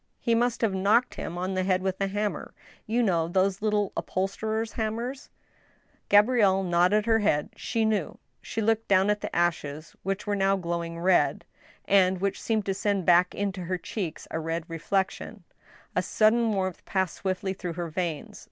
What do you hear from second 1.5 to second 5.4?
the head with a hammer— you know those little upholsterer's hammers?"